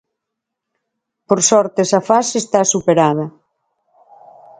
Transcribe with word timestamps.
Por 1.27 1.39
sorte 1.49 1.79
esa 1.85 2.01
fase 2.09 2.35
está 2.39 2.61
superada. 2.73 3.25